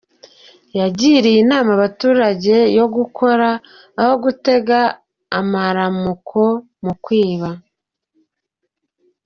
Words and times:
Yagiriye 0.79 1.37
inama 1.43 1.69
abaturage 1.77 2.55
gukora 2.97 3.49
aho 4.01 4.13
gutega 4.23 4.79
amaramuko 5.39 6.41
mu 6.83 6.93
kwiba. 7.03 7.49